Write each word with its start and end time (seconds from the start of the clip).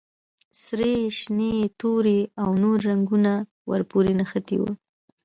سرې، 0.61 0.93
شنې، 1.19 1.53
تورې 1.79 2.19
او 2.41 2.49
نورې 2.61 2.83
رنګونه 2.89 3.33
ور 3.69 3.81
پورې 3.91 4.11
نښتي 4.19 4.57
وو. 4.61 4.71